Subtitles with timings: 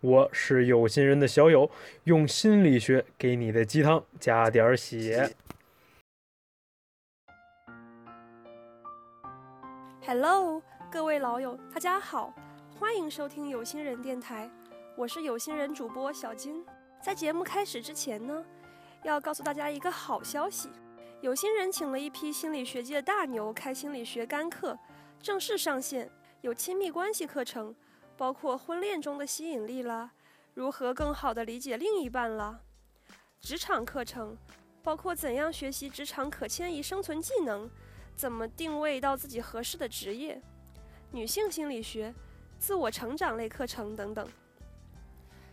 [0.00, 1.70] 我是有心人的小友，
[2.04, 5.34] 用心理学给你的鸡汤加点血。
[10.06, 12.34] Hello，各位老友，大家好，
[12.78, 14.50] 欢迎收听有心人电台，
[14.96, 16.62] 我是有心人主播小金。
[17.02, 18.44] 在节目开始之前呢，
[19.02, 20.68] 要告诉大家一个好消息，
[21.22, 24.78] 有心人请了一批心理学界的大牛开心理学干课，
[25.22, 26.10] 正式上线，
[26.42, 27.74] 有亲密关系课程。
[28.16, 30.10] 包括婚恋中的吸引力啦，
[30.54, 32.60] 如何更好的理解另一半啦，
[33.40, 34.36] 职场课程，
[34.82, 37.70] 包括怎样学习职场可迁移生存技能，
[38.14, 40.40] 怎么定位到自己合适的职业，
[41.10, 42.14] 女性心理学，
[42.58, 44.26] 自我成长类课程等等。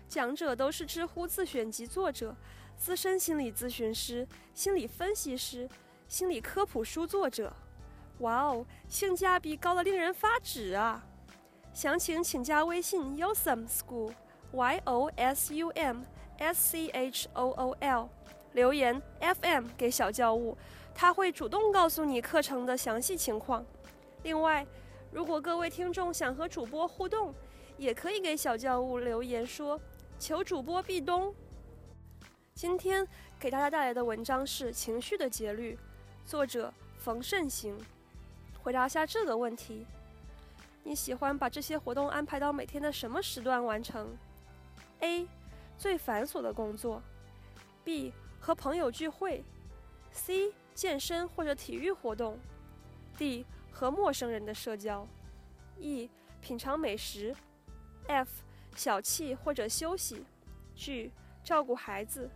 [0.07, 2.35] 讲者都是知乎自选集作者、
[2.77, 5.67] 资深心理咨询师、心理分析师、
[6.07, 7.51] 心理科普书作者。
[8.19, 11.03] 哇哦，性价比高的令人发指啊！
[11.73, 16.03] 详情请加微信 Yosum School，Y O S U M
[16.37, 18.09] S C H O O L，
[18.53, 20.55] 留言 FM 给小教务，
[20.93, 23.65] 他会主动告诉你课程的详细情况。
[24.21, 24.65] 另外，
[25.11, 27.33] 如果各位听众想和主播互动，
[27.77, 29.81] 也可以给小教务留言说
[30.19, 31.33] 求主播壁咚。
[32.53, 33.05] 今天
[33.39, 35.75] 给大家带来的文章是《情绪的节律》，
[36.29, 37.75] 作者冯慎行。
[38.61, 39.87] 回答下这个问题。
[40.83, 44.15] 你喜欢把这些活动安排到每天的什么时段完成
[44.99, 45.27] ？A.
[45.77, 47.01] 最繁琐的工作。
[47.83, 48.13] B.
[48.39, 49.43] 和朋友聚会。
[50.11, 50.53] C.
[50.73, 52.37] 健身或者体育活动。
[53.17, 53.45] D.
[53.71, 55.07] 和陌生人的社交。
[55.79, 56.09] E.
[56.41, 57.33] 品尝美食。
[58.07, 58.43] F.
[58.75, 60.25] 小憩或者休息。
[60.75, 61.11] G.
[61.43, 62.29] 照顾孩子。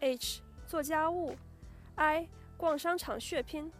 [0.00, 0.42] H.
[0.66, 1.34] 做家务。
[1.94, 2.28] I.
[2.58, 3.72] 逛商场血拼。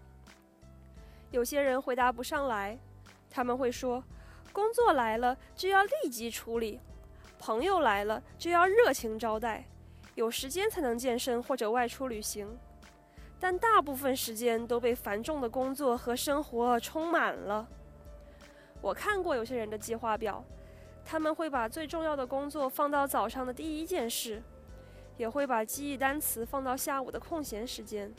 [1.31, 2.79] 有些人回答不上来。
[3.31, 4.03] 他们会说，
[4.53, 6.81] 工作来了就要立即处理，
[7.39, 9.65] 朋友来了就要热情招待，
[10.17, 12.59] 有时间才能健身或者外出旅行，
[13.39, 17.69] 但大部分时间都被繁重的工作和生活充满了。
[18.83, 20.45] 我看过有些人的计划表，
[21.05, 24.43] 他们会把最重要的工作放到早上的第一件事，
[25.17, 28.13] 也会把记忆单词放到下午的空闲时间，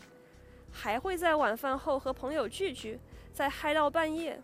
[0.72, 3.00] 还会在晚饭后和朋友聚聚，
[3.34, 4.42] 再嗨到半夜。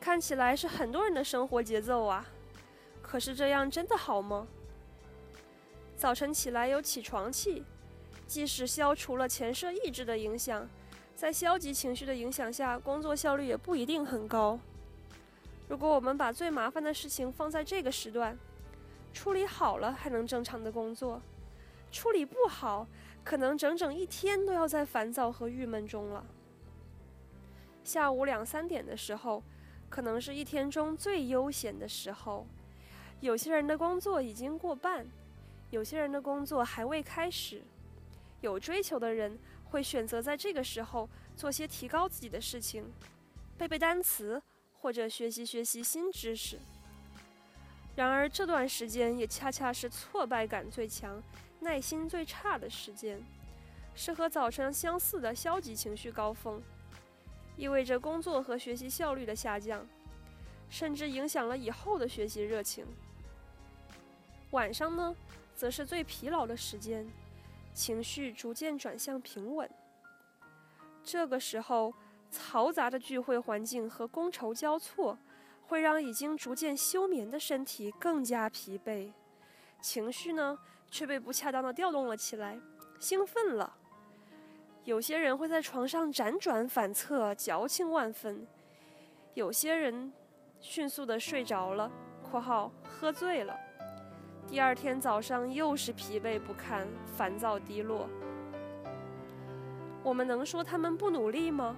[0.00, 2.26] 看起来是很多人的生活节奏啊，
[3.02, 4.46] 可是这样真的好吗？
[5.94, 7.62] 早晨起来有起床气，
[8.26, 10.66] 即使消除了前摄抑制的影响，
[11.14, 14.58] 在消极情绪的影响下，工作效率也不一定很高。
[15.68, 18.38] 如果我们把最麻烦的事情放在这个时段，
[19.12, 21.20] 处理好了还能正常的工作，
[21.92, 22.86] 处理不好，
[23.22, 26.24] 可能整整一天都要在烦躁和郁闷中了。
[27.84, 29.42] 下午两三点的时候。
[29.90, 32.46] 可能是一天中最悠闲的时候，
[33.20, 35.04] 有些人的工作已经过半，
[35.70, 37.60] 有些人的工作还未开始。
[38.40, 41.06] 有追求的人会选择在这个时候
[41.36, 42.84] 做些提高自己的事情，
[43.58, 44.40] 背背单词
[44.72, 46.58] 或者学习学习新知识。
[47.96, 51.22] 然而这段时间也恰恰是挫败感最强、
[51.58, 53.20] 耐心最差的时间，
[53.94, 56.62] 是和早晨相似的消极情绪高峰。
[57.56, 59.86] 意味着工作和学习效率的下降，
[60.68, 62.86] 甚至影响了以后的学习热情。
[64.52, 65.14] 晚上呢，
[65.54, 67.06] 则是最疲劳的时间，
[67.74, 69.70] 情绪逐渐转向平稳。
[71.04, 71.94] 这个时候，
[72.32, 75.18] 嘈杂的聚会环境和觥筹交错，
[75.66, 79.12] 会让已经逐渐休眠的身体更加疲惫，
[79.80, 80.58] 情绪呢
[80.90, 82.58] 却被不恰当的调动了起来，
[82.98, 83.76] 兴奋了。
[84.84, 88.46] 有些人会在床上辗转反侧，矫情万分；
[89.34, 90.10] 有些人
[90.58, 91.90] 迅速的睡着了
[92.28, 93.54] （括号喝醉了）。
[94.48, 98.08] 第二天早上又是疲惫不堪、烦躁低落。
[100.02, 101.76] 我们能说他们不努力吗？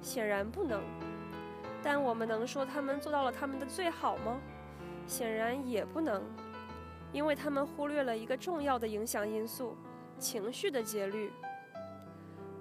[0.00, 0.80] 显然不能。
[1.82, 4.40] 但我们能说他们做到了他们的最好吗？
[5.08, 6.22] 显然也不能，
[7.12, 9.76] 因为他们忽略了一个重要的影响因素——
[10.18, 11.32] 情绪的节律。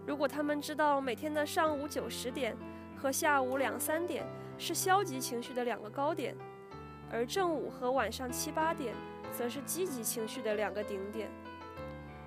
[0.06, 2.56] 如果他们知道每天的上午九十点
[2.98, 4.26] 和下午两三点
[4.58, 6.36] 是消极情绪的两个高点，
[7.12, 8.94] 而正午和晚上七八点
[9.32, 11.30] 则是积极情绪的两个顶点。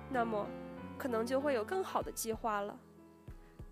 [0.09, 0.47] 那么，
[0.97, 2.77] 可能就会有更好的计划了。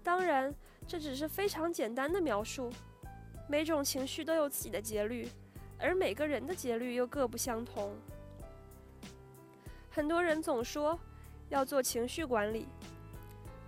[0.04, 0.54] 当然，
[0.88, 2.72] 这只是非常简单的描述。
[3.48, 5.28] 每种情绪都有自己的节律，
[5.80, 7.96] 而每个人的节律又各不相同。
[9.90, 11.00] 很多人总说
[11.50, 12.68] 要做情绪管理，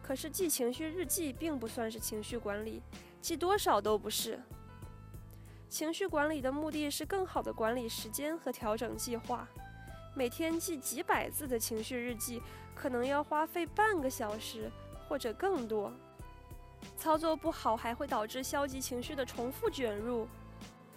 [0.08, 2.82] 可是记情绪日记并不算是情绪管理，
[3.22, 4.40] 记多少都不是。
[5.68, 9.46] 情绪管理的目的是更好的管理时间和调整计划。
[10.16, 12.42] 每天记几百字的情绪日记，
[12.74, 14.72] 可能要花费半个小时
[15.10, 15.92] 或者更多。
[16.96, 20.26] 操作不好，还会导致消极情绪的重复卷入。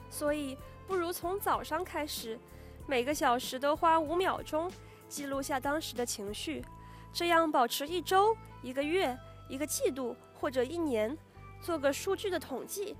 [0.08, 2.38] 所以，不如从早上开始，
[2.86, 4.70] 每个小时都花五秒钟
[5.08, 6.64] 记录下当时的情绪，
[7.12, 9.16] 这样保持一周、一个月、
[9.48, 11.16] 一个季度或者一年，
[11.60, 12.96] 做个数据的统计。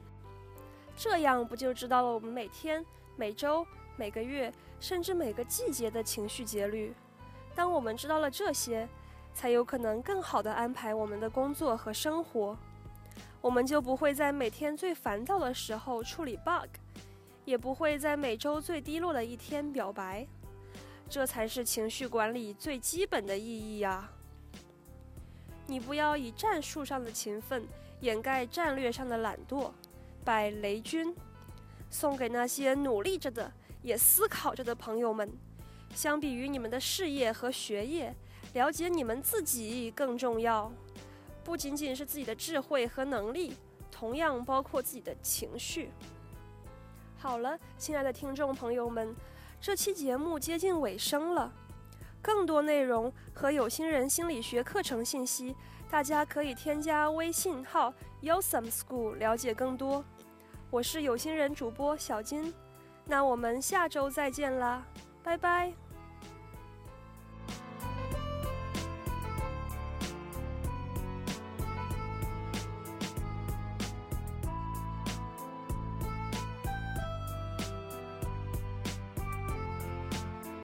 [0.97, 2.85] 这样不就知道了我们每天、
[3.17, 3.67] 每周、
[3.97, 6.93] 每个月，甚至每个季节的情绪节律？
[7.55, 8.89] 当我们知道了这些，
[9.33, 12.57] 才有可能更好地安排我们的工作和生活。
[13.41, 16.69] 我们就不会在每天最烦躁的时候处理 bug，
[17.45, 20.27] 也不会在每周最低落的一天表白。
[21.09, 24.11] 这才是情绪管理最基本的意义呀！
[25.71, 27.65] 你不要以战术上的勤奋
[28.01, 29.71] 掩盖战略上的懒惰。
[30.25, 31.15] 拜雷军，
[31.89, 35.31] 送给那些努力着的、也思考着的朋友们。
[35.95, 38.13] 相比于你们的事业和学业，
[38.53, 40.71] 了解你们自己更重要。
[41.45, 43.55] 不仅仅是自己的智慧和能力，
[43.93, 45.91] 同样包括自己的情绪。
[47.17, 49.15] 好了，亲爱的听众朋友们，
[49.61, 51.53] 这期节目接近尾声了。
[52.23, 55.55] 更多内容和有心人心理学课程信息。
[55.91, 60.05] 大家可以添加微信号 Yosome School 了解更多。
[60.71, 62.55] 我是有心人主播小金，
[63.05, 64.85] 那我们下周再见啦，
[65.25, 65.73] 拜拜。